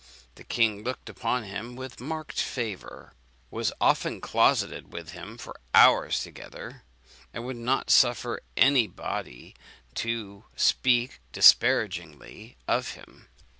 The 0.33 0.43
king 0.43 0.83
looked 0.83 1.09
upon 1.09 1.43
him 1.43 1.75
with 1.75 1.99
marked 1.99 2.39
favour, 2.39 3.13
was 3.51 3.71
often 3.79 4.19
closeted 4.19 4.91
with 4.91 5.11
him 5.11 5.37
for 5.37 5.59
hours 5.75 6.21
together, 6.23 6.81
and 7.35 7.45
would 7.45 7.55
not 7.55 7.91
suffer 7.91 8.41
any 8.57 8.87
body 8.87 9.55
to 10.01 10.45
speak 10.55 11.19
disparagingly 11.31 12.57
of 12.67 12.93
him. 12.93 13.27